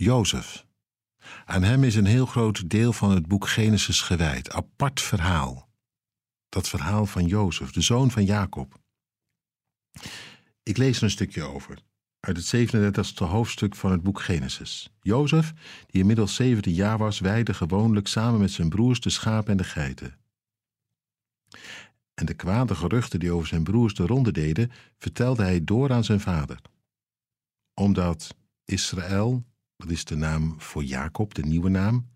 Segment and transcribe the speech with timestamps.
[0.00, 0.66] Jozef.
[1.44, 4.50] Aan hem is een heel groot deel van het boek Genesis gewijd.
[4.50, 5.68] Apart verhaal.
[6.48, 8.80] Dat verhaal van Jozef, de zoon van Jacob.
[10.62, 11.78] Ik lees er een stukje over.
[12.20, 14.92] Uit het 37e hoofdstuk van het boek Genesis.
[15.00, 15.52] Jozef,
[15.86, 19.64] die inmiddels 17 jaar was, weide gewoonlijk samen met zijn broers de schapen en de
[19.64, 20.18] geiten.
[22.14, 26.04] En de kwade geruchten die over zijn broers de ronde deden, vertelde hij door aan
[26.04, 26.60] zijn vader.
[27.74, 29.48] Omdat Israël,
[29.80, 32.08] dat is de naam voor Jacob, de nieuwe naam,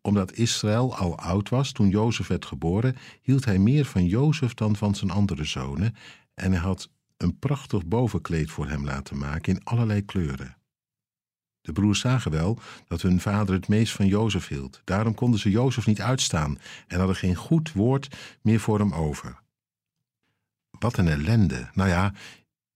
[0.00, 4.76] omdat Israël al oud was toen Jozef werd geboren, hield hij meer van Jozef dan
[4.76, 5.94] van zijn andere zonen
[6.34, 10.56] en hij had een prachtig bovenkleed voor hem laten maken in allerlei kleuren.
[11.60, 14.80] De broers zagen wel dat hun vader het meest van Jozef hield.
[14.84, 19.40] Daarom konden ze Jozef niet uitstaan en hadden geen goed woord meer voor hem over.
[20.70, 21.70] Wat een ellende.
[21.72, 22.12] Nou ja,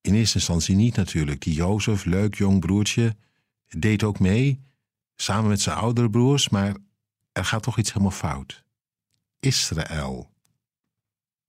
[0.01, 1.41] in eerste instantie niet natuurlijk.
[1.41, 3.17] Die Jozef, leuk jong broertje,
[3.79, 4.61] deed ook mee,
[5.17, 6.77] samen met zijn oudere broers, maar
[7.33, 8.65] er gaat toch iets helemaal fout.
[9.41, 10.31] Israël.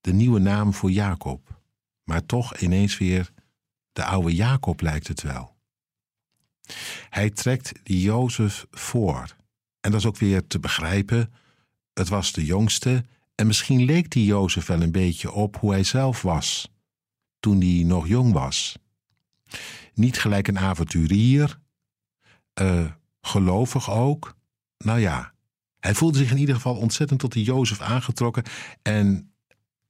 [0.02, 1.62] De nieuwe naam voor Jacob.
[2.04, 3.32] Maar toch ineens weer
[3.94, 5.56] de oude Jacob lijkt het wel.
[7.10, 9.36] Hij trekt Jozef voor.
[9.82, 11.34] En dat is ook weer te begrijpen.
[11.94, 15.84] Het was de jongste en misschien leek die Jozef wel een beetje op hoe hij
[15.84, 16.72] zelf was
[17.40, 18.78] toen hij nog jong was.
[19.94, 21.60] Niet gelijk een avonturier,
[22.62, 24.36] uh, gelovig ook.
[24.78, 25.34] Nou ja,
[25.80, 28.44] hij voelde zich in ieder geval ontzettend tot die Jozef aangetrokken.
[28.82, 29.34] En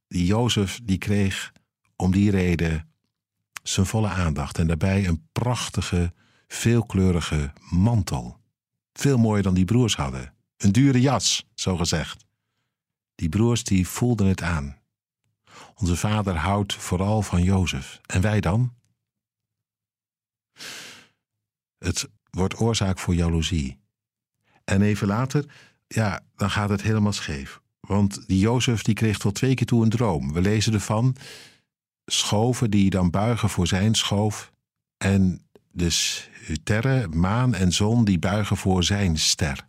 [0.08, 1.52] die Jozef die kreeg
[1.96, 2.88] om die reden
[3.62, 4.58] zijn volle aandacht.
[4.58, 6.12] En daarbij een prachtige,
[6.48, 8.40] veelkleurige mantel.
[8.92, 10.34] Veel mooier dan die broers hadden.
[10.56, 12.24] Een dure jas, zo gezegd.
[13.14, 14.78] Die broers die voelden het aan.
[15.74, 18.00] Onze vader houdt vooral van Jozef.
[18.06, 18.74] En wij dan?
[21.84, 23.78] Het wordt oorzaak voor jaloezie.
[24.64, 25.44] En even later,
[25.86, 27.60] ja, dan gaat het helemaal scheef.
[27.80, 30.32] Want die Jozef die kreeg tot twee keer toe een droom.
[30.32, 31.16] We lezen ervan
[32.06, 34.52] schoven die dan buigen voor zijn schoof.
[34.96, 39.66] En de sterren, maan en zon die buigen voor zijn ster.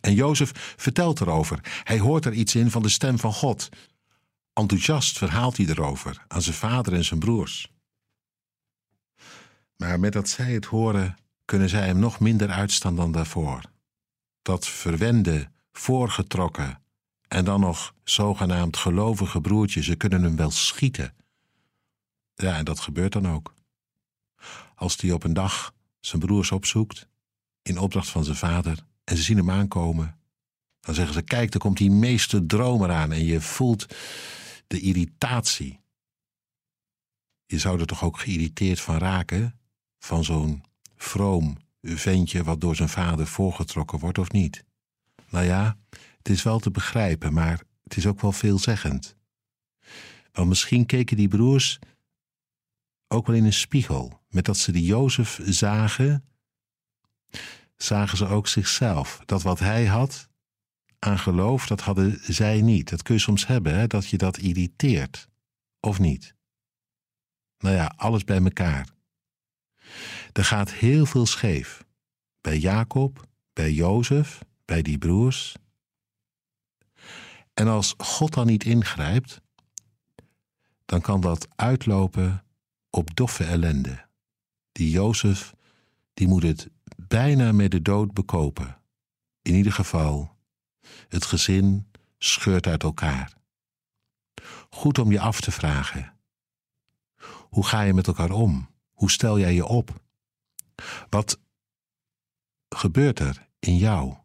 [0.00, 1.80] En Jozef vertelt erover.
[1.84, 3.68] Hij hoort er iets in van de stem van God.
[4.52, 7.72] Enthousiast verhaalt hij erover aan zijn vader en zijn broers.
[9.76, 11.16] Maar met dat zij het horen,
[11.46, 13.60] kunnen zij hem nog minder uitstaan dan daarvoor.
[14.42, 16.82] Dat verwende, voorgetrokken
[17.28, 21.14] en dan nog zogenaamd gelovige broertje, ze kunnen hem wel schieten.
[22.34, 23.54] Ja, en dat gebeurt dan ook.
[24.74, 27.08] Als hij op een dag zijn broers opzoekt,
[27.62, 30.18] in opdracht van zijn vader, en ze zien hem aankomen,
[30.80, 33.12] dan zeggen ze: Kijk, er komt die meeste dromer aan.
[33.12, 33.86] En je voelt
[34.66, 35.80] de irritatie.
[37.46, 39.58] Je zou er toch ook geïrriteerd van raken?
[39.98, 40.64] Van zo'n
[40.96, 44.64] vroom ventje wat door zijn vader voorgetrokken wordt of niet?
[45.30, 45.78] Nou ja,
[46.18, 49.16] het is wel te begrijpen, maar het is ook wel veelzeggend.
[50.32, 51.78] Want misschien keken die broers
[53.08, 54.20] ook wel in een spiegel.
[54.28, 56.24] Met dat ze die Jozef zagen,
[57.76, 59.20] zagen ze ook zichzelf.
[59.26, 60.28] Dat wat hij had
[60.98, 62.90] aan geloof, dat hadden zij niet.
[62.90, 65.28] Dat kun je soms hebben, hè, dat je dat irriteert.
[65.80, 66.34] Of niet?
[67.58, 68.95] Nou ja, alles bij elkaar.
[70.36, 71.84] Er gaat heel veel scheef.
[72.40, 75.56] Bij Jacob, bij Jozef, bij die broers.
[77.54, 79.40] En als God dan niet ingrijpt,
[80.84, 82.44] dan kan dat uitlopen
[82.90, 84.06] op doffe ellende.
[84.72, 85.54] Die Jozef,
[86.14, 88.80] die moet het bijna met de dood bekopen.
[89.42, 90.36] In ieder geval,
[91.08, 93.32] het gezin scheurt uit elkaar.
[94.70, 96.14] Goed om je af te vragen.
[97.26, 98.68] Hoe ga je met elkaar om?
[98.92, 100.04] Hoe stel jij je op?
[101.08, 101.40] Wat
[102.68, 104.16] gebeurt er in jou?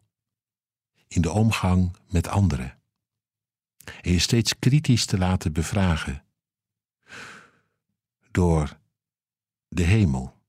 [1.08, 2.80] In de omgang met anderen?
[4.02, 6.24] En je steeds kritisch te laten bevragen
[8.30, 8.78] door
[9.68, 10.41] de hemel.